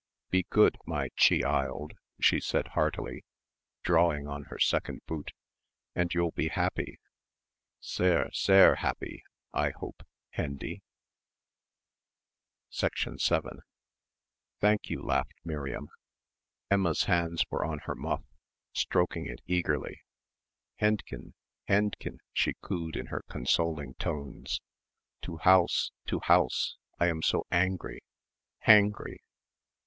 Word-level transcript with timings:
Be 0.31 0.47
good, 0.49 0.77
my 0.87 1.09
che 1.15 1.43
hild," 1.43 1.91
she 2.19 2.39
said 2.39 2.69
heartily, 2.69 3.23
drawing 3.83 4.25
on 4.27 4.45
her 4.45 4.57
second 4.57 5.01
boot, 5.05 5.31
"and 5.93 6.11
you'll 6.11 6.31
be 6.31 6.47
happy 6.47 6.97
sehr 7.79 8.31
sehr 8.33 8.77
happy, 8.77 9.23
I 9.53 9.69
hope, 9.69 10.01
Hendy." 10.31 10.81
7 12.71 13.17
"Thank 14.59 14.89
you," 14.89 15.03
laughed 15.03 15.35
Miriam. 15.45 15.87
Emma's 16.71 17.03
hands 17.03 17.45
were 17.51 17.63
on 17.63 17.77
her 17.85 17.93
muff, 17.93 18.23
stroking 18.73 19.27
it 19.27 19.41
eagerly. 19.45 20.01
"Hendchen, 20.79 21.35
Hendchen," 21.67 22.17
she 22.33 22.55
cooed 22.59 22.95
in 22.95 23.05
her 23.13 23.21
consoling 23.29 23.93
tones, 23.99 24.61
"to 25.21 25.37
house 25.37 25.91
to 26.07 26.21
house, 26.21 26.75
I 26.97 27.05
am 27.05 27.21
so 27.21 27.45
angry 27.51 27.99
hangry." 28.65 29.17